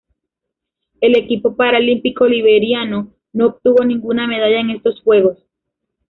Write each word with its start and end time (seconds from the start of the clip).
El 0.99 1.15
equipo 1.15 1.55
paralímpico 1.55 2.25
liberiano 2.27 3.13
no 3.33 3.45
obtuvo 3.45 3.85
ninguna 3.85 4.25
medalla 4.25 4.59
en 4.59 4.71
estos 4.71 4.99
Juegos. 5.01 5.45